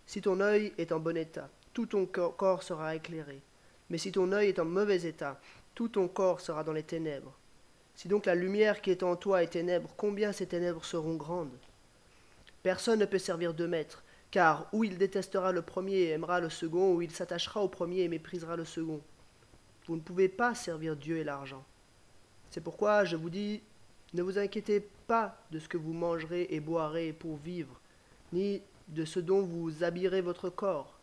Si 0.06 0.20
ton 0.20 0.40
œil 0.40 0.72
est 0.78 0.92
en 0.92 1.00
bon 1.00 1.16
état, 1.16 1.48
tout 1.72 1.86
ton 1.86 2.06
corps 2.06 2.62
sera 2.62 2.94
éclairé. 2.94 3.40
Mais 3.90 3.98
si 3.98 4.12
ton 4.12 4.32
œil 4.32 4.48
est 4.48 4.58
en 4.58 4.64
mauvais 4.64 5.02
état, 5.02 5.40
tout 5.74 5.88
ton 5.88 6.08
corps 6.08 6.40
sera 6.40 6.64
dans 6.64 6.72
les 6.72 6.82
ténèbres. 6.82 7.36
Si 7.96 8.08
donc 8.08 8.26
la 8.26 8.34
lumière 8.34 8.82
qui 8.82 8.90
est 8.90 9.02
en 9.02 9.16
toi 9.16 9.42
est 9.42 9.48
ténèbre, 9.48 9.90
combien 9.96 10.30
ces 10.32 10.46
ténèbres 10.46 10.84
seront 10.84 11.16
grandes? 11.16 11.58
Personne 12.62 13.00
ne 13.00 13.06
peut 13.06 13.18
servir 13.18 13.54
deux 13.54 13.66
maîtres, 13.66 14.04
car 14.30 14.68
ou 14.72 14.84
il 14.84 14.98
détestera 14.98 15.50
le 15.50 15.62
premier 15.62 15.94
et 15.94 16.10
aimera 16.10 16.40
le 16.40 16.50
second, 16.50 16.94
ou 16.94 17.00
il 17.00 17.10
s'attachera 17.10 17.62
au 17.62 17.68
premier 17.68 18.00
et 18.00 18.08
méprisera 18.08 18.54
le 18.54 18.66
second. 18.66 19.00
Vous 19.86 19.96
ne 19.96 20.02
pouvez 20.02 20.28
pas 20.28 20.54
servir 20.54 20.94
Dieu 20.94 21.16
et 21.16 21.24
l'argent. 21.24 21.64
C'est 22.50 22.60
pourquoi 22.60 23.04
je 23.04 23.16
vous 23.16 23.30
dis, 23.30 23.62
ne 24.12 24.22
vous 24.22 24.38
inquiétez 24.38 24.86
pas 25.06 25.38
de 25.50 25.58
ce 25.58 25.68
que 25.68 25.78
vous 25.78 25.94
mangerez 25.94 26.48
et 26.50 26.60
boirez 26.60 27.14
pour 27.14 27.36
vivre, 27.38 27.80
ni 28.32 28.60
de 28.88 29.04
ce 29.06 29.20
dont 29.20 29.42
vous 29.42 29.84
habillerez 29.84 30.20
votre 30.20 30.50
corps. 30.50 30.98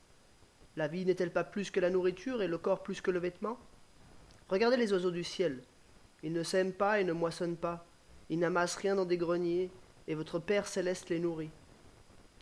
La 0.75 0.87
vie 0.87 1.05
n'est-elle 1.05 1.31
pas 1.31 1.43
plus 1.43 1.71
que 1.71 1.79
la 1.79 1.89
nourriture 1.89 2.41
et 2.43 2.47
le 2.47 2.57
corps 2.59 2.83
plus 2.83 3.01
que 3.01 3.11
le 3.11 3.19
vêtement? 3.19 3.57
Regardez 4.49 4.77
les 4.77 4.93
oiseaux 4.93 5.11
du 5.11 5.23
ciel. 5.23 5.63
Ils 6.23 6.33
ne 6.33 6.43
sèment 6.43 6.73
pas 6.73 6.99
et 6.99 7.03
ne 7.03 7.13
moissonnent 7.13 7.57
pas. 7.57 7.85
Ils 8.29 8.39
n'amassent 8.39 8.77
rien 8.77 8.95
dans 8.95 9.05
des 9.05 9.17
greniers, 9.17 9.69
et 10.07 10.15
votre 10.15 10.39
Père 10.39 10.67
céleste 10.67 11.09
les 11.09 11.19
nourrit. 11.19 11.51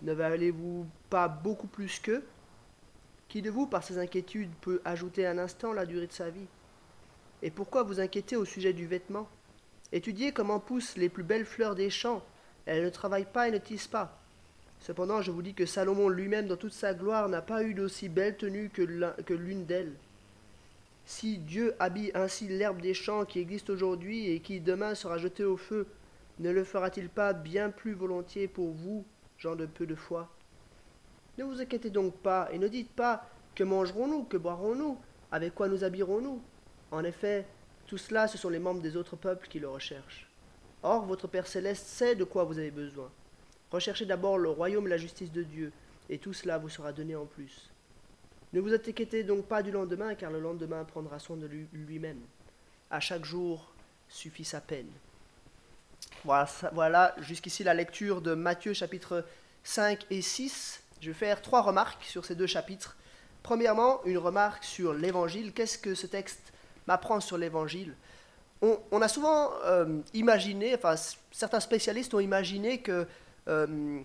Ne 0.03 0.13
valez-vous 0.13 0.85
pas 1.09 1.27
beaucoup 1.27 1.67
plus 1.67 1.99
qu'eux? 1.99 2.23
Qui 3.27 3.41
de 3.41 3.49
vous, 3.49 3.65
par 3.65 3.83
ses 3.83 3.97
inquiétudes, 3.97 4.51
peut 4.61 4.81
ajouter 4.85 5.25
un 5.25 5.37
instant 5.37 5.73
la 5.73 5.85
durée 5.85 6.07
de 6.07 6.11
sa 6.11 6.29
vie? 6.29 6.47
Et 7.41 7.49
pourquoi 7.49 7.83
vous 7.83 7.99
inquiétez 7.99 8.35
au 8.35 8.45
sujet 8.45 8.73
du 8.73 8.85
vêtement? 8.85 9.27
Étudiez 9.91 10.31
comment 10.31 10.59
poussent 10.59 10.95
les 10.95 11.09
plus 11.09 11.23
belles 11.23 11.45
fleurs 11.45 11.75
des 11.75 11.89
champs. 11.89 12.23
Elles 12.65 12.83
ne 12.83 12.89
travaillent 12.89 13.25
pas 13.25 13.47
et 13.47 13.51
ne 13.51 13.57
tissent 13.57 13.87
pas. 13.87 14.19
Cependant, 14.79 15.21
je 15.21 15.31
vous 15.31 15.41
dis 15.41 15.53
que 15.53 15.65
Salomon 15.65 16.09
lui-même, 16.09 16.47
dans 16.47 16.57
toute 16.57 16.73
sa 16.73 16.93
gloire, 16.93 17.29
n'a 17.29 17.41
pas 17.41 17.63
eu 17.63 17.73
d'aussi 17.73 18.09
belle 18.09 18.37
tenue 18.37 18.69
que 18.69 19.33
l'une 19.33 19.65
d'elles. 19.65 19.93
Si 21.05 21.37
Dieu 21.39 21.75
habille 21.79 22.11
ainsi 22.13 22.47
l'herbe 22.47 22.81
des 22.81 22.93
champs 22.93 23.25
qui 23.25 23.39
existe 23.39 23.69
aujourd'hui 23.69 24.29
et 24.29 24.39
qui 24.39 24.61
demain 24.61 24.95
sera 24.95 25.17
jetée 25.17 25.43
au 25.43 25.57
feu, 25.57 25.87
ne 26.39 26.51
le 26.51 26.63
fera-t-il 26.63 27.09
pas 27.09 27.33
bien 27.33 27.69
plus 27.69 27.93
volontiers 27.93 28.47
pour 28.47 28.71
vous, 28.71 29.05
gens 29.37 29.55
de 29.55 29.65
peu 29.65 29.85
de 29.85 29.95
foi? 29.95 30.29
Ne 31.37 31.43
vous 31.43 31.61
inquiétez 31.61 31.89
donc 31.89 32.15
pas, 32.17 32.49
et 32.51 32.59
ne 32.59 32.67
dites 32.67 32.91
pas 32.91 33.29
que 33.55 33.63
mangerons-nous, 33.63 34.23
que 34.23 34.37
boirons-nous, 34.37 34.97
avec 35.31 35.55
quoi 35.55 35.67
nous 35.67 35.83
habillerons-nous? 35.83 36.41
En 36.91 37.03
effet, 37.03 37.45
tout 37.87 37.97
cela, 37.97 38.27
ce 38.27 38.37
sont 38.37 38.49
les 38.49 38.59
membres 38.59 38.81
des 38.81 38.95
autres 38.95 39.15
peuples 39.15 39.47
qui 39.47 39.59
le 39.59 39.69
recherchent. 39.69 40.29
Or, 40.83 41.05
votre 41.05 41.27
Père 41.27 41.47
céleste 41.47 41.87
sait 41.87 42.15
de 42.15 42.23
quoi 42.23 42.43
vous 42.43 42.57
avez 42.57 42.71
besoin. 42.71 43.09
Recherchez 43.71 44.05
d'abord 44.05 44.37
le 44.37 44.49
royaume 44.49 44.87
et 44.87 44.91
la 44.91 44.97
justice 44.97 45.31
de 45.31 45.43
Dieu, 45.43 45.71
et 46.09 46.17
tout 46.17 46.33
cela 46.33 46.57
vous 46.57 46.69
sera 46.69 46.91
donné 46.91 47.15
en 47.15 47.25
plus. 47.25 47.70
Ne 48.53 48.59
vous 48.59 48.73
inquiétez 48.73 49.23
donc 49.23 49.45
pas 49.45 49.63
du 49.63 49.71
lendemain, 49.71 50.13
car 50.15 50.31
le 50.31 50.39
lendemain 50.39 50.83
prendra 50.83 51.19
soin 51.19 51.37
de 51.37 51.47
lui-même. 51.47 52.19
À 52.89 52.99
chaque 52.99 53.23
jour 53.23 53.71
suffit 54.09 54.43
sa 54.43 54.59
peine. 54.59 54.89
Voilà, 56.25 56.47
voilà 56.73 57.15
jusqu'ici 57.19 57.63
la 57.63 57.73
lecture 57.73 58.21
de 58.21 58.33
Matthieu 58.33 58.73
chapitre 58.73 59.25
5 59.63 60.05
et 60.09 60.21
6. 60.21 60.83
Je 60.99 61.07
vais 61.07 61.17
faire 61.17 61.41
trois 61.41 61.61
remarques 61.61 62.03
sur 62.03 62.25
ces 62.25 62.35
deux 62.35 62.47
chapitres. 62.47 62.97
Premièrement, 63.41 64.03
une 64.05 64.17
remarque 64.17 64.63
sur 64.63 64.93
l'évangile. 64.93 65.53
Qu'est-ce 65.53 65.77
que 65.77 65.95
ce 65.95 66.05
texte 66.05 66.53
m'apprend 66.87 67.19
sur 67.19 67.37
l'évangile? 67.37 67.95
On, 68.61 69.01
a 69.01 69.07
souvent 69.07 69.49
euh, 69.63 70.01
imaginé, 70.13 70.75
enfin 70.75 70.93
certains 71.31 71.59
spécialistes 71.59 72.13
ont 72.13 72.19
imaginé 72.19 72.79
que 72.79 73.07
euh, 73.47 73.99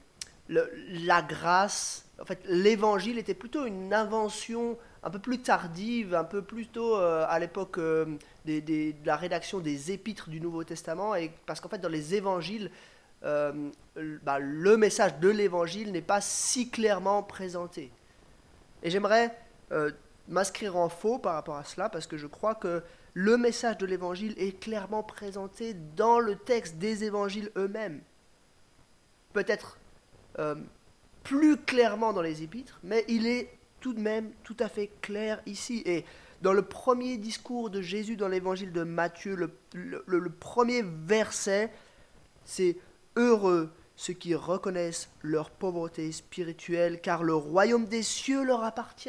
la 0.48 1.20
grâce, 1.20 2.05
en 2.20 2.24
fait 2.24 2.40
l'évangile 2.46 3.18
était 3.18 3.34
plutôt 3.34 3.66
une 3.66 3.92
invention 3.92 4.78
un 5.02 5.10
peu 5.10 5.18
plus 5.18 5.38
tardive, 5.38 6.14
un 6.14 6.24
peu 6.24 6.42
plus 6.42 6.66
tôt 6.66 6.96
euh, 6.96 7.24
à 7.28 7.38
l'époque 7.38 7.78
de 7.78 9.06
la 9.06 9.16
rédaction 9.16 9.60
des 9.60 9.92
épîtres 9.92 10.30
du 10.30 10.40
Nouveau 10.40 10.64
Testament, 10.64 11.14
parce 11.46 11.60
qu'en 11.60 11.68
fait 11.68 11.78
dans 11.78 11.88
les 11.88 12.14
évangiles, 12.14 12.70
bah, 13.22 14.38
le 14.38 14.76
message 14.76 15.18
de 15.18 15.28
l'évangile 15.28 15.90
n'est 15.90 16.00
pas 16.00 16.20
si 16.20 16.70
clairement 16.70 17.22
présenté. 17.22 17.90
Et 18.82 18.90
j'aimerais 18.90 19.36
euh, 19.72 19.90
m'inscrire 20.28 20.76
en 20.76 20.88
faux 20.88 21.18
par 21.18 21.34
rapport 21.34 21.56
à 21.56 21.64
cela, 21.64 21.88
parce 21.88 22.06
que 22.06 22.16
je 22.16 22.26
crois 22.26 22.54
que 22.54 22.82
le 23.14 23.36
message 23.36 23.78
de 23.78 23.86
l'évangile 23.86 24.34
est 24.36 24.60
clairement 24.60 25.02
présenté 25.02 25.74
dans 25.96 26.18
le 26.18 26.36
texte 26.36 26.76
des 26.76 27.04
évangiles 27.04 27.50
eux-mêmes. 27.56 28.00
Peut-être 29.32 29.78
euh, 30.38 30.54
plus 31.26 31.56
clairement 31.56 32.12
dans 32.12 32.22
les 32.22 32.42
épîtres, 32.44 32.78
mais 32.84 33.04
il 33.08 33.26
est 33.26 33.50
tout 33.80 33.92
de 33.92 34.00
même 34.00 34.30
tout 34.44 34.56
à 34.60 34.68
fait 34.68 34.90
clair 35.02 35.42
ici. 35.44 35.82
Et 35.84 36.04
dans 36.40 36.52
le 36.52 36.62
premier 36.62 37.16
discours 37.16 37.68
de 37.68 37.82
Jésus 37.82 38.16
dans 38.16 38.28
l'évangile 38.28 38.72
de 38.72 38.84
Matthieu, 38.84 39.36
le 39.74 40.28
premier 40.30 40.82
verset, 40.82 41.72
c'est 42.44 42.76
Heureux 43.16 43.72
ceux 43.96 44.12
qui 44.12 44.34
reconnaissent 44.34 45.08
leur 45.22 45.50
pauvreté 45.50 46.12
spirituelle, 46.12 47.00
car 47.00 47.24
le 47.24 47.34
royaume 47.34 47.86
des 47.86 48.02
cieux 48.02 48.44
leur 48.44 48.62
appartient. 48.62 49.08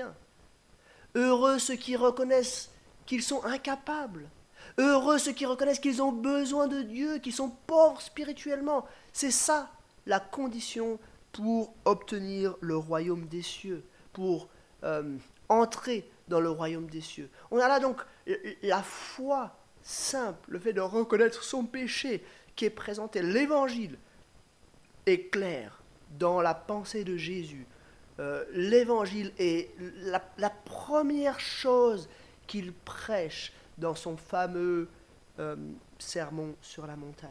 Heureux 1.13 1.59
ceux 1.59 1.75
qui 1.75 1.95
reconnaissent 1.95 2.71
qu'ils 3.05 3.21
sont 3.21 3.43
incapables. 3.43 4.29
Heureux 4.77 5.17
ceux 5.17 5.33
qui 5.33 5.45
reconnaissent 5.45 5.79
qu'ils 5.79 6.01
ont 6.01 6.13
besoin 6.13 6.67
de 6.67 6.81
Dieu, 6.81 7.17
qu'ils 7.19 7.33
sont 7.33 7.51
pauvres 7.67 8.01
spirituellement. 8.01 8.85
C'est 9.11 9.31
ça 9.31 9.69
la 10.05 10.19
condition 10.19 10.99
pour 11.37 11.75
obtenir 11.85 12.55
le 12.61 12.75
royaume 12.75 13.27
des 13.27 13.43
cieux, 13.43 13.83
pour 14.11 14.49
euh, 14.83 15.17
entrer 15.49 16.09
dans 16.27 16.39
le 16.39 16.49
royaume 16.49 16.89
des 16.89 17.01
cieux. 17.01 17.29
On 17.51 17.59
a 17.59 17.67
là 17.67 17.79
donc 17.79 18.01
la 18.63 18.81
foi 18.81 19.55
simple, 19.83 20.49
le 20.49 20.57
fait 20.57 20.73
de 20.73 20.81
reconnaître 20.81 21.43
son 21.43 21.63
péché 21.63 22.25
qui 22.55 22.65
est 22.65 22.71
présenté. 22.71 23.21
L'évangile 23.21 23.99
est 25.05 25.29
clair 25.29 25.83
dans 26.17 26.41
la 26.41 26.55
pensée 26.55 27.03
de 27.03 27.17
Jésus. 27.17 27.67
Euh, 28.17 28.43
l'évangile 28.53 29.31
est 29.37 29.69
la, 30.07 30.49
première 30.49 31.39
chose 31.39 32.09
qu'il 32.47 32.73
prêche 32.73 33.53
dans 33.77 33.93
son 33.93 34.17
fameux 34.17 34.89
euh, 35.37 35.55
sermon 35.99 36.55
sur 36.63 36.87
la 36.87 36.95
montagne. 36.95 37.29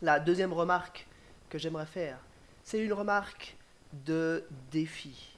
La 0.00 0.18
deuxième 0.18 0.54
remarque 0.54 1.06
que 1.50 1.58
j'aimerais 1.58 1.84
faire, 1.84 2.18
c'est 2.64 2.78
une 2.78 2.92
remarque 2.92 3.56
de 4.04 4.44
défi. 4.70 5.36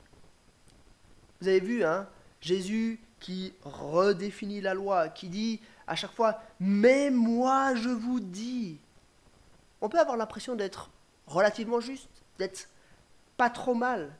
Vous 1.40 1.48
avez 1.48 1.60
vu, 1.60 1.84
hein, 1.84 2.08
Jésus 2.40 3.00
qui 3.18 3.54
redéfinit 3.64 4.60
la 4.60 4.74
loi, 4.74 5.08
qui 5.08 5.28
dit 5.28 5.60
à 5.86 5.96
chaque 5.96 6.12
fois, 6.12 6.40
mais 6.60 7.10
moi 7.10 7.74
je 7.74 7.88
vous 7.88 8.20
dis. 8.20 8.78
On 9.80 9.88
peut 9.88 9.98
avoir 9.98 10.16
l'impression 10.16 10.54
d'être 10.54 10.90
relativement 11.26 11.80
juste, 11.80 12.08
d'être 12.38 12.68
pas 13.36 13.50
trop 13.50 13.74
mal. 13.74 14.12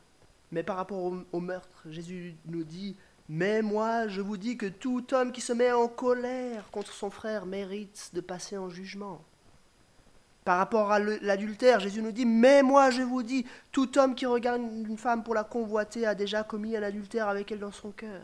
Mais 0.51 0.63
par 0.63 0.75
rapport 0.75 1.11
au, 1.31 1.39
meurtre, 1.39 1.83
Jésus 1.89 2.35
nous 2.45 2.63
dit, 2.63 2.95
mais 3.27 3.61
moi 3.61 4.07
je 4.07 4.21
vous 4.21 4.37
dis 4.37 4.57
que 4.57 4.67
tout 4.67 5.13
homme 5.13 5.31
qui 5.31 5.41
se 5.41 5.53
met 5.53 5.71
en 5.71 5.87
colère 5.87 6.69
contre 6.71 6.93
son 6.93 7.09
frère 7.09 7.45
mérite 7.45 8.11
de 8.13 8.21
passer 8.21 8.57
en 8.57 8.69
jugement. 8.69 9.23
Par 10.45 10.57
rapport 10.57 10.91
à 10.91 10.99
l'adultère, 10.99 11.79
Jésus 11.79 12.01
nous 12.01 12.11
dit, 12.11 12.25
mais 12.25 12.63
moi 12.63 12.89
je 12.89 13.01
vous 13.01 13.23
dis, 13.23 13.45
tout 13.71 13.97
homme 13.97 14.13
qui 14.13 14.25
regarde 14.25 14.61
une 14.61 14.97
femme 14.97 15.23
pour 15.23 15.33
la 15.33 15.43
convoiter 15.43 16.05
a 16.05 16.15
déjà 16.15 16.43
commis 16.43 16.75
un 16.75 16.83
adultère 16.83 17.29
avec 17.29 17.51
elle 17.51 17.59
dans 17.59 17.71
son 17.71 17.91
cœur. 17.91 18.21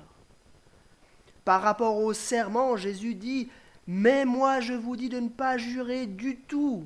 Par 1.45 1.61
rapport 1.61 1.97
au 1.97 2.13
serment, 2.13 2.75
Jésus 2.75 3.15
dit, 3.15 3.49
mais 3.87 4.25
moi 4.25 4.59
je 4.59 4.73
vous 4.73 4.95
dis 4.95 5.09
de 5.09 5.19
ne 5.19 5.29
pas 5.29 5.57
jurer 5.57 6.07
du 6.07 6.37
tout 6.41 6.85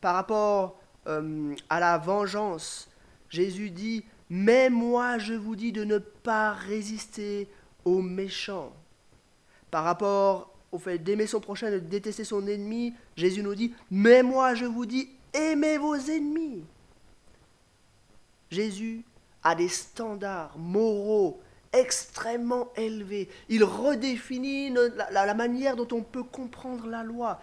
par 0.00 0.14
rapport 0.14 0.80
euh, 1.06 1.54
à 1.68 1.80
la 1.80 1.98
vengeance, 1.98 2.88
Jésus 3.28 3.70
dit, 3.70 4.04
mais 4.30 4.70
moi 4.70 5.18
je 5.18 5.34
vous 5.34 5.56
dis 5.56 5.72
de 5.72 5.84
ne 5.84 5.98
pas 5.98 6.52
résister 6.52 7.48
aux 7.84 8.00
méchants. 8.00 8.72
Par 9.70 9.84
rapport 9.84 10.49
au 10.72 10.78
fait 10.78 10.98
d'aimer 10.98 11.26
son 11.26 11.40
prochain, 11.40 11.70
de 11.70 11.78
détester 11.78 12.24
son 12.24 12.46
ennemi, 12.46 12.94
Jésus 13.16 13.42
nous 13.42 13.54
dit, 13.54 13.74
mais 13.90 14.22
moi 14.22 14.54
je 14.54 14.64
vous 14.64 14.86
dis, 14.86 15.10
aimez 15.32 15.78
vos 15.78 15.96
ennemis. 15.96 16.64
Jésus 18.50 19.04
a 19.42 19.54
des 19.54 19.68
standards 19.68 20.56
moraux 20.58 21.40
extrêmement 21.72 22.68
élevés. 22.76 23.28
Il 23.48 23.62
redéfinit 23.64 24.74
la 25.10 25.34
manière 25.34 25.76
dont 25.76 25.88
on 25.96 26.02
peut 26.02 26.24
comprendre 26.24 26.86
la 26.88 27.04
loi. 27.04 27.40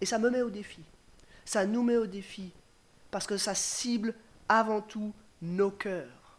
Et 0.00 0.06
ça 0.06 0.18
me 0.18 0.28
met 0.28 0.42
au 0.42 0.50
défi 0.50 0.80
ça 1.50 1.66
nous 1.66 1.82
met 1.82 1.96
au 1.96 2.06
défi, 2.06 2.52
parce 3.10 3.26
que 3.26 3.36
ça 3.36 3.56
cible 3.56 4.14
avant 4.48 4.80
tout 4.80 5.12
nos 5.42 5.72
cœurs. 5.72 6.38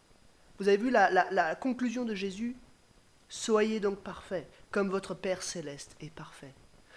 Vous 0.57 0.69
avez 0.69 0.77
vu 0.77 0.89
la, 0.89 1.53
conclusion 1.55 2.05
de 2.05 2.15
Jésus? 2.15 2.55
Soyez 3.27 3.81
donc 3.81 3.99
parfaits, 3.99 4.47
comme 4.71 4.89
votre 4.89 5.13
Père 5.13 5.43
céleste 5.43 5.95
est 5.99 6.13
parfait. 6.13 6.53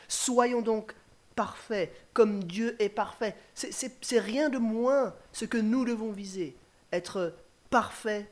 Soyons 0.09 0.62
donc 0.62 0.95
parfaits, 1.35 1.93
comme 2.12 2.45
Dieu 2.45 2.76
est 2.81 2.88
parfait. 2.88 3.37
C'est 3.54 4.21
rien 4.21 4.49
de 4.49 4.59
moins 4.59 5.14
ce 5.33 5.45
que 5.45 5.59
nous 5.59 5.85
devons 5.85 6.12
viser, 6.12 6.57
être 6.93 7.35
parfaits 7.71 8.26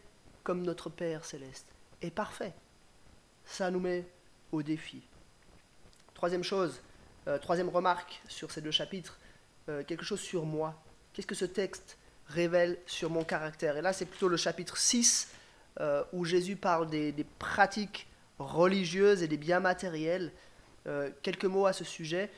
comme 0.45 0.63
notre 0.63 0.89
Père 0.89 1.25
céleste 1.25 1.67
est 2.01 2.11
parfait. 2.11 2.53
Ça 3.45 3.71
nous 3.71 3.81
met 3.81 4.07
au 4.53 4.63
défi. 4.63 5.03
Troisième 6.15 6.45
chose, 6.45 6.81
euh, 7.27 7.39
troisième 7.39 7.69
remarque 7.69 8.23
sur 8.29 8.51
ces 8.51 8.61
deux 8.61 8.71
chapitres, 8.71 9.19
euh, 9.69 9.83
quelque 9.85 10.05
chose 10.05 10.21
sur 10.21 10.45
moi 10.45 10.77
Qu'est-ce 11.13 11.27
que 11.27 11.35
ce 11.35 11.45
texte 11.45 11.99
révèle 12.29 12.79
sur 12.87 13.11
mon 13.11 13.25
caractère? 13.25 13.77
Et 13.77 13.83
là, 13.83 13.93
c'est 13.93 14.07
plutôt 14.07 14.29
le 14.29 14.37
chapitre 14.37 14.79
6 14.79 15.29
euh, 15.81 16.03
où 16.13 16.25
Jésus 16.25 16.57
parle 16.57 16.89
des, 16.89 17.27
pratiques 17.39 18.07
religieuses 18.47 19.23
et 19.23 19.29
des 19.29 19.37
biens 19.37 19.61
matériels. 19.61 20.33
Euh, 20.89 21.11
quelques 21.23 21.45
mots 21.45 21.67
à 21.67 21.73
ce 21.73 21.85
sujet. 21.85 22.31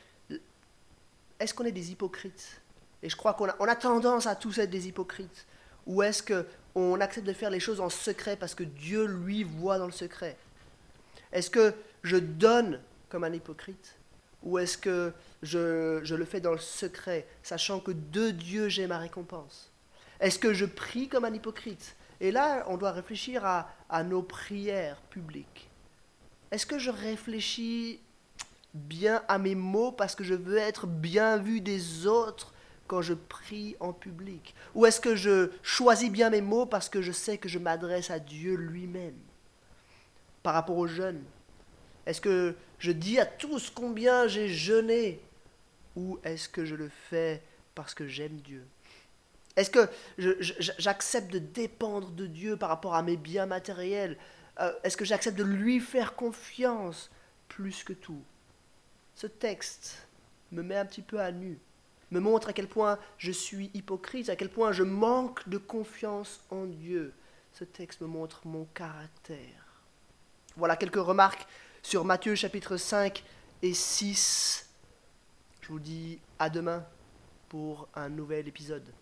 Est-ce 1.41 1.55
qu'on 1.55 1.65
est 1.65 1.73
des 1.73 1.93
hypocrites? 1.93 2.61
Et 3.03 3.09
je 3.09 3.17
crois 3.17 3.33
qu'on 3.35 3.47
a, 3.47 3.77
tendance 3.77 4.27
à 4.27 4.37
tous 4.37 4.59
être 4.59 4.71
des 4.71 4.87
hypocrites. 4.87 5.47
Ou 5.87 6.03
est-ce 6.03 6.23
qu'on 6.23 7.01
accepte 7.01 7.27
de 7.27 7.33
faire 7.33 7.51
les 7.51 7.61
choses 7.61 7.81
en 7.81 7.89
secret 7.89 8.37
parce 8.37 8.55
que 8.55 8.65
Dieu, 8.65 9.07
lui, 9.07 9.45
voit 9.45 9.79
dans 9.79 9.87
le 9.87 9.93
secret? 9.93 10.37
Est-ce 11.33 11.51
que 11.51 11.75
je 12.03 12.17
donne 12.17 12.81
comme 13.09 13.25
un 13.25 13.33
hypocrite? 13.33 13.97
Ou 14.43 14.59
est-ce 14.59 14.77
que 14.77 15.13
je, 15.43 16.15
le 16.15 16.25
fais 16.27 16.41
dans 16.41 16.53
le 16.53 16.59
secret, 16.59 17.27
sachant 17.43 17.81
que 17.81 17.93
de 17.93 18.31
Dieu 18.31 18.69
j'ai 18.69 18.87
ma 18.87 18.99
récompense? 18.99 19.71
Est-ce 20.21 20.39
que 20.39 20.53
je 20.53 20.67
prie 20.67 21.09
comme 21.09 21.25
un 21.25 21.33
hypocrite? 21.33 21.97
Et 22.21 22.31
là, 22.31 22.65
on 22.69 22.77
doit 22.77 22.93
réfléchir 22.93 23.45
à 23.45 24.03
nos 24.05 24.23
prières 24.23 25.01
publiques. 25.09 25.71
Est-ce 26.51 26.67
que 26.67 26.79
je 26.79 26.91
réfléchis 26.91 28.01
bien 28.75 29.23
à 29.29 29.39
mes 29.39 29.55
mots 29.55 29.93
parce 29.93 30.15
que 30.15 30.25
je 30.25 30.35
veux 30.35 30.59
être 30.59 30.87
bien 30.87 31.37
vu 31.37 31.61
des 31.61 32.07
autres 32.07 32.53
quand 32.87 33.03
je 33.03 33.15
prie 33.15 33.77
en 33.81 33.93
public? 33.93 34.55
Ou 34.75 34.87
est-ce 34.87 35.01
que 35.01 35.17
je 35.17 35.51
choisis 35.63 36.11
bien 36.11 36.31
mes 36.31 36.41
mots 36.41 36.67
parce 36.67 36.89
que 36.89 37.03
je 37.03 37.13
sais 37.13 37.39
que 37.39 37.49
je 37.49 37.59
m'adresse 37.59 38.11
à 38.11 38.19
Dieu 38.19 38.55
lui-même? 38.55 39.19
Par 40.43 40.55
rapport 40.55 40.77
aux 40.77 40.87
jeunes, 40.87 41.23
est-ce 42.07 42.21
que 42.21 42.55
je 42.79 42.93
dis 42.93 43.19
à 43.19 43.27
tous 43.27 43.71
combien 43.71 44.29
j'ai 44.29 44.49
jeûné? 44.49 45.21
Ou 45.97 46.19
est-ce 46.25 46.49
que 46.49 46.65
je 46.65 46.75
le 46.75 46.91
fais 47.09 47.43
parce 47.75 47.95
que 47.95 48.07
j'aime 48.07 48.37
Dieu? 48.37 48.67
Est-ce 49.57 49.71
que 49.71 49.89
j'accepte 50.59 51.33
de 51.33 51.39
dépendre 51.39 52.11
de 52.11 52.27
Dieu 52.27 52.57
par 52.57 52.69
rapport 52.69 52.95
à 52.95 53.03
mes 53.03 53.17
biens 53.17 53.47
matériels? 53.47 54.19
Euh, 54.61 54.73
est-ce 54.85 54.97
que 54.97 55.05
j'accepte 55.05 55.37
de 55.37 55.45
lui 55.45 55.81
faire 55.81 56.15
confiance 56.15 57.11
plus 57.49 57.83
que 57.83 57.93
tout? 57.93 58.23
Ce 59.15 59.27
texte 59.27 60.07
me 60.53 60.63
met 60.63 60.77
un 60.77 60.87
petit 60.87 61.03
peu 61.03 61.21
à 61.21 61.33
nu, 61.33 61.59
me 62.11 62.21
montre 62.21 62.49
à 62.49 62.53
quel 62.53 62.69
point 62.69 62.99
je 63.19 63.33
suis 63.33 63.71
hypocrite, 63.75 64.29
à 64.29 64.37
quel 64.37 64.49
point 64.49 64.73
je 64.73 64.83
manque 64.83 65.49
de 65.49 65.59
confiance 65.59 66.41
en 66.51 66.67
Dieu. 66.67 67.13
Ce 67.53 67.65
texte 67.65 68.01
me 68.01 68.07
montre 68.07 68.47
mon 68.47 68.65
caractère. 68.75 69.83
Voilà 70.57 70.77
quelques 70.77 70.97
remarques 70.97 71.47
sur 71.83 72.05
Matthieu 72.05 72.35
chapitre 72.35 72.77
5 72.77 73.25
et 73.63 73.75
6. 73.75 74.69
Je 75.61 75.69
vous 75.69 75.81
dis 75.81 76.21
à 76.39 76.51
demain 76.51 76.85
pour 77.49 77.89
un 77.95 78.09
nouvel 78.09 78.47
épisode. 78.47 78.95